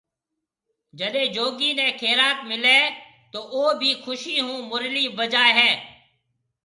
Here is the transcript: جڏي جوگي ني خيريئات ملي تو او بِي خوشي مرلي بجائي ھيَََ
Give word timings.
جڏي 0.99 1.25
جوگي 1.35 1.69
ني 1.79 1.87
خيريئات 1.99 2.37
ملي 2.49 2.79
تو 3.31 3.39
او 3.53 3.63
بِي 3.79 3.91
خوشي 4.03 4.35
مرلي 4.69 5.05
بجائي 5.17 5.51
ھيَََ 5.59 5.71